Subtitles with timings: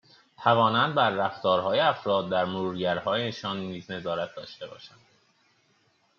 [0.43, 4.99] توانند بر رفتارهای افراد در مرورگرهایشان نیز نظارت داشته باشند